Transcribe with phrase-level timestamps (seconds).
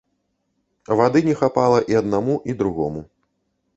[1.01, 3.01] Вады не хапала і аднаму, і другому.